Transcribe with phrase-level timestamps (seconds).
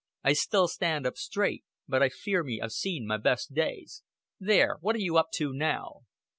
[0.23, 4.01] I still stand up straight, but I fear me I've seen my best days....
[4.39, 4.77] There!
[4.81, 6.05] What are you up to now?"